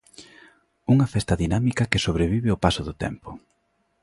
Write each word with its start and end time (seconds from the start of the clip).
Unha 0.93 1.07
festa 1.13 1.39
dinámica 1.43 1.89
que 1.91 2.03
sobrevive 2.05 2.49
o 2.55 2.61
paso 2.65 2.81
do 2.87 2.93
tempo. 3.03 3.29